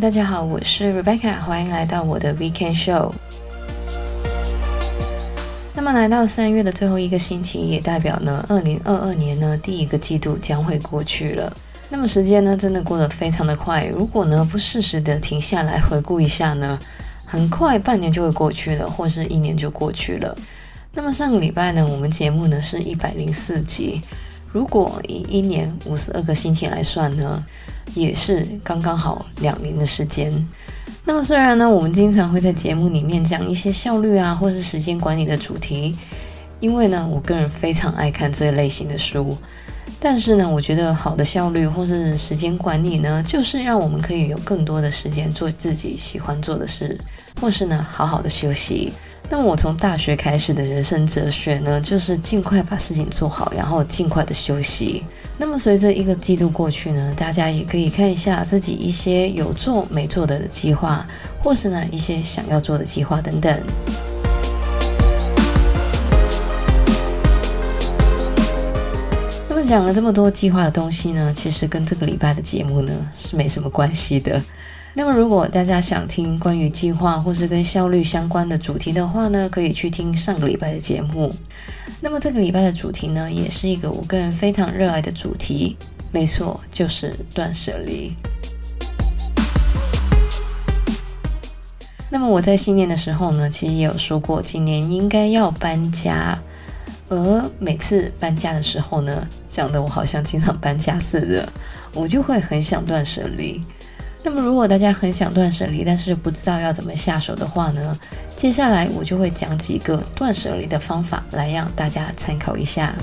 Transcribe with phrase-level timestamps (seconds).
[0.00, 3.12] 大家好，我是 Rebecca，欢迎来到我的 Weekend Show。
[5.74, 11.52] 那么来到三月的最后一个星期，也代表呢，二零二二年呢第一个季度将会过去了。
[11.90, 13.84] 那么时间呢，真的过得非常的快。
[13.84, 16.78] 如果呢不适时的停下来回顾一下呢，
[17.26, 20.34] 很快半年就会过去了，或是一年就过去了。
[20.94, 24.00] 那么上个礼拜呢，我们节目呢是一百零四集。
[24.48, 27.42] 如果以一年五十二个星期来算呢，
[27.94, 30.32] 也是刚刚好两年的时间。
[31.04, 35.96] 那么虽然呢，我们经常会在节目里面讲一些效率啊，或是时间管理的主题，
[36.60, 39.36] 因为呢，我个人非常爱看这一类型的书。
[39.98, 46.98] 但是呢，我觉得好的效率或是时间管理呢，就是让我们可以有更多的时间做自己喜欢做的事，
[47.40, 48.92] 或是呢，好好的休息。
[49.30, 55.02] 那么我从大学开始的人生哲学呢，就是尽快把事情做好，然后尽快的休息。
[55.44, 61.04] 那么随着一个季度过去呢，大家也可以看一下自己一些有做没做的计划，
[61.42, 63.60] 或是呢一些想要做的计划等等。
[69.72, 74.38] 讲了这么多计划的东西呢，其实跟这个礼拜的节目呢是没什么关系的。
[74.92, 81.34] 那么，如果大家想听关于计划或是跟效率相关的主题的话呢，可以去听上个礼拜的节目。
[82.02, 85.78] 那么这个礼拜的主题呢，也是一个我个人非常热爱的主题，
[86.10, 88.12] 没错，就是断舍离。
[92.10, 96.38] 那么我在新年的时候呢，其实也有说过，今年应该要搬家，
[97.14, 101.46] 而每次搬家的时候呢，讲的我好像经常搬家似的，
[101.92, 103.62] 我就会很想断舍离。
[104.22, 107.94] 那么，如果大家很想断舍离，但是不知道要怎么下手的话呢，
[108.34, 112.94] 接下来我就会讲几个断舍离的方法，来让大家参考一下。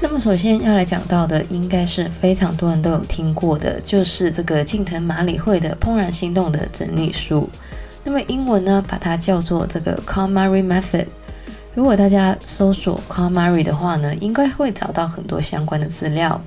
[0.00, 7.50] 那么，首先要来讲到的，应该是非常多人都有听过的，就是这个近藤麻理惠的《怦然心动》的整理术。
[8.04, 11.06] 那么英文呢，把它叫做这个 KonMari Method。
[11.74, 16.40] 如果大家搜索 KonMari 的话呢，应该会找到很多相关的资料。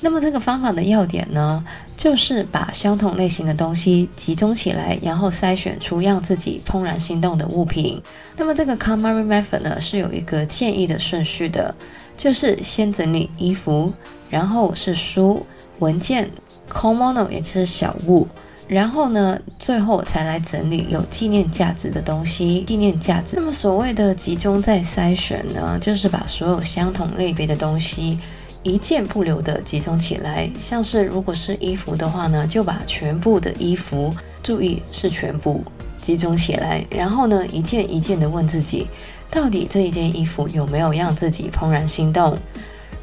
[0.00, 1.62] 那么这个方法的要点呢，
[1.94, 8.00] 就是把相同类型的东西集中起来，然后筛选出让自己怦然心动的物品。
[8.38, 11.74] 那么这个 KonMari Method 呢，是有一个建议的顺序的，
[12.16, 13.92] 就是先整理衣服，
[14.30, 15.44] 然后是书、
[15.80, 16.30] 文件、
[16.72, 18.26] Komono 也就是小物。
[18.70, 22.62] 然后呢，最后才来整理有纪念价值的东西。
[22.68, 23.34] 纪念价值。
[23.34, 28.20] 那么所谓的集中再筛选呢，就是把所有相同类别的东西
[28.62, 30.48] 一件不留的集中起来。
[30.60, 35.64] 像是如果是衣服的话呢，就把全部的衣服，注意是全部
[36.00, 36.86] 集中起来。
[36.90, 38.86] 然后呢，一件一件的问自己，
[39.32, 42.38] 到底这一件衣服有没有让自己怦然心动？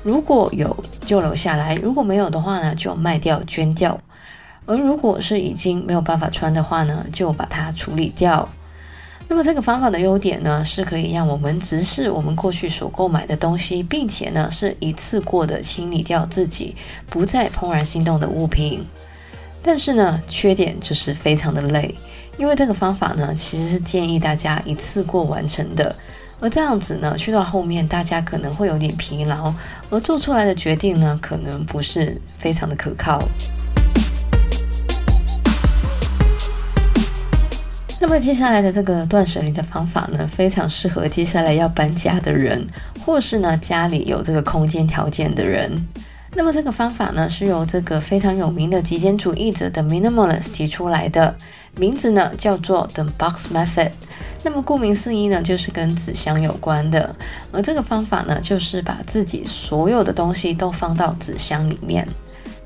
[0.02, 0.74] 如果有，
[1.06, 4.00] 就留下来；如果没有的话呢，就卖掉、捐掉。
[4.68, 8.48] 而如果是已经没有办法穿的话呢，就把它处理掉。
[9.30, 16.76] 那么这个方法的优点呢，是可以让我们直视我们过去所购买的东西，并且呢是一次过的清理掉自己
[17.10, 18.86] 不再怦然心动的物品。
[19.64, 21.94] 但是呢，缺点就是非常的累，
[22.38, 25.94] 因为这个方法呢其实是建议大家一次过完成的。
[26.40, 29.54] 而这样子呢，去到后面大家可能会有点疲劳，
[29.90, 33.22] 而做出来的决定呢，可能不是非常的可靠。
[38.00, 42.66] 那么接下来的这个断舍离的方法呢，非常适合接下来要搬家的人，
[43.04, 45.72] 或是呢家里有这个空间条件的人。
[46.36, 51.36] 那么这个方法呢，是由这个非常有名的极简主义者的 Minimalist 提出来的，
[51.76, 53.92] 名字呢叫做 The Box Method。
[54.44, 57.16] 那么顾名思义呢，就是跟纸箱有关的。
[57.52, 62.08] 而这个方法呢，就是把自己所有的东西都放到纸箱里面。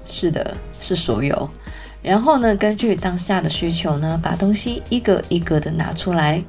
[0.06, 1.50] 是的，是所有。
[2.02, 6.42] 然后呢，根据当下的需求呢，把东西一个一个的拿出来。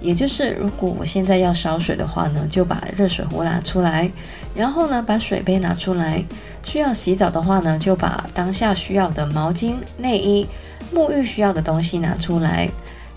[0.00, 4.10] 也就是，如果我现在要烧水的话呢，就把热水壶拿出来，
[4.52, 6.20] 然后呢，把水杯拿出来。
[6.64, 10.44] 需要洗澡的话呢，就把当下需要的毛巾、内衣、
[10.92, 12.68] 沐浴需要的东西拿出来。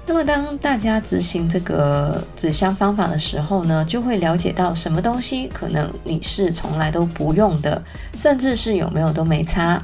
[0.06, 7.84] 那么，当大家执行这个纸箱方法的时候呢，就会了解到什么东西可能你是从来都不用的，
[8.16, 9.82] 甚至是有没有都没差。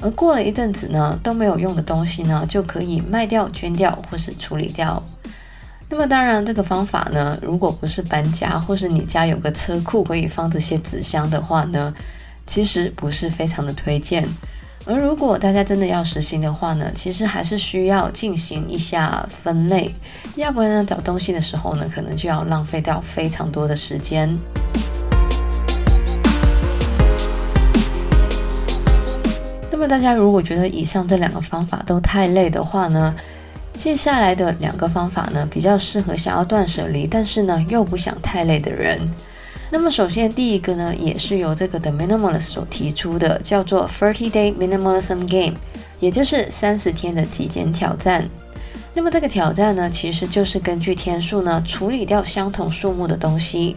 [0.00, 5.02] 而过了一阵子呢，都没有用的东西呢，就可以卖掉、捐掉或是处理掉。
[5.88, 11.94] 那么当然，这个方法呢，如果不是搬家，或是你家有个车库可以放这些纸箱的话呢，
[12.46, 14.26] 其实不是非常的推荐。
[14.84, 19.94] 而如果大家真的要实行的话呢，其实还是需要进行一下分类，
[20.34, 24.36] 要不然呢，找东西的时候呢，可能就要浪费掉非常多的时间。
[29.78, 33.14] 那么大家如果觉得以上这两个方法都太累的话呢，
[33.74, 38.98] 接下来的两个方法呢，比较适合想要断舍离，但是呢又不想太累的人。
[39.70, 45.58] 那么首先第一个呢，也是由这个 The Minimalist 所提出的，叫做 Thirty Day Minimalism Game，
[46.00, 48.26] 也就是三十天的极简挑战。
[48.94, 53.76] 那么这个挑战呢，其实就是根据天数呢，处理掉相同数目的东西。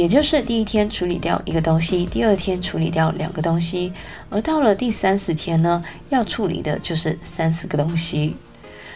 [0.00, 3.92] 也就是第一天处理掉一个东西，第二天处理掉两个东西，
[4.30, 8.34] 而到了第三十天呢，要处理的就是三十个东西。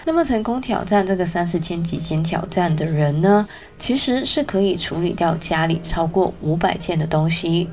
[0.06, 3.46] 那么成功挑战这个三十天极简挑战的人呢，
[3.78, 7.68] 其实是可以处理掉家里超过五百件的东西。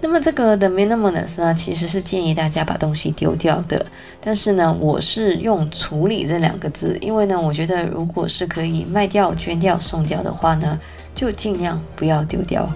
[0.00, 3.86] 那么这个的 Minimalist 呢，其实是建议大家把东西丢掉的。
[4.20, 10.76] 但是呢，我是用处理这两个字，因为呢，我觉得如果是可以卖掉、捐掉、送掉的话呢。
[11.16, 12.70] 就尽量不要丢掉。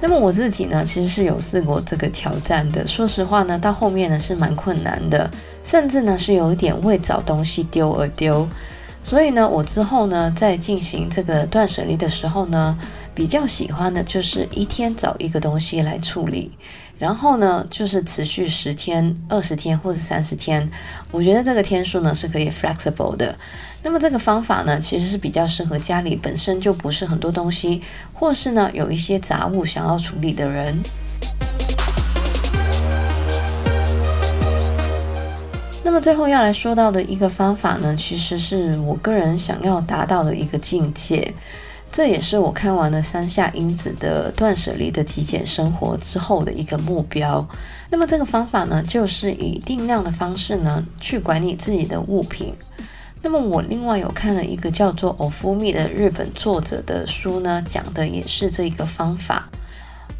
[0.00, 2.86] 那么我自己呢，其实是有试过这个挑战的。
[2.86, 5.28] 说实话呢，到后面呢是蛮困难的，
[5.64, 8.46] 甚至呢是有一点为找东西丢而丢。
[9.02, 12.78] 所以呢，我之后呢在进行这个断舍离的时候呢，
[13.14, 16.52] 比较喜欢的就是一天找一个东西来处理。
[16.98, 20.70] 然后呢，就是持续十天、二十天或者三十天，
[21.10, 23.34] 我觉得这个天数呢是可以 flexible 的。
[23.82, 27.82] 那么这个方法呢，其实是比较适合家里本身就不是很多东西，
[28.14, 30.74] 或是呢有一些杂物想要处理的人。
[35.82, 41.34] 那么最后要来说到的一个方法呢，其实是我个人想要达到的一个境界。
[41.96, 47.48] 这也是我看完了山下英子的断舍离的极简生活之后的一个目标。
[47.88, 52.52] 那么这个方法呢，就是以定量的方式呢去管理自己的物品。
[53.22, 59.48] 那么我另外有看了一个叫做 Ofumi 的日本作者的书呢，讲的也是这个方法。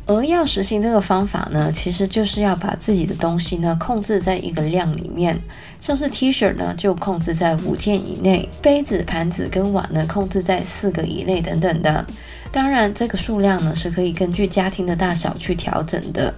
[0.07, 5.39] 而要实行这个方法呢，其实就是要把自己的东西呢控制在一个量里面，
[5.81, 12.05] 像是 T 恤呢就控制在五件以内，杯子、盘子跟碗呢控制在四个以内等等的。
[12.53, 16.33] 当然，这个数量呢是可以根据家庭的大小去调整的。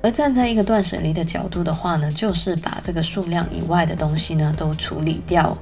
[0.00, 5.56] 而站在一个断舍离的角度的话呢，就是把这个数量以外的东西呢都处理掉。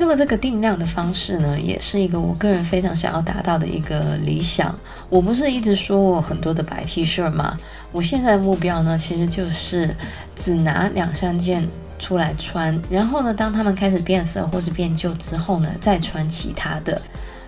[0.00, 4.72] 那么这个定量的方式呢，也是一个我个人非常想要达到的一个理想。
[5.10, 7.58] 我不是一直说我很多的白 T 恤吗？
[7.90, 9.92] 我现在的目标呢，其实就是
[10.36, 11.66] 只拿两三件
[11.98, 17.02] 出来穿，然后呢，当它们开始变色或是变旧之后呢，再穿其他的。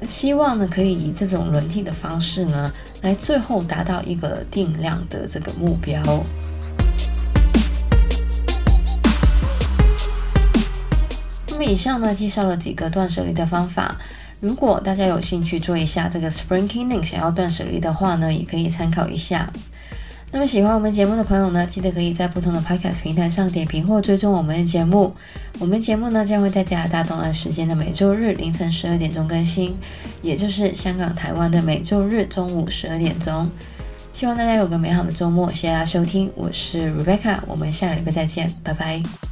[0.08, 2.72] 希望呢，可以以这种轮替的方式呢，
[3.02, 6.02] 来最后达到一个定量的这个目标。
[11.60, 13.94] 那么以上呢，介绍了几个断舍离的方法。
[14.40, 19.52] 如果大家有兴趣做一下这个 Spring Cleaning，想要断舍离的话呢，也可以参考一下。
[20.32, 25.14] 那么喜欢我们节目的朋友呢，记得可以在不同的 Podcast 平台上点评或追踪我们的节目。
[25.58, 29.76] 我们节目呢将会在加拿大东岸时间的每周日凌晨十二点钟更新，
[30.22, 33.46] 也就是香港、台湾的每周日中午十二点钟。
[34.14, 39.29] 希望大家有个美好的周末，谢谢大家收听，我是 Rebecca，我们下个礼拜再见，拜拜。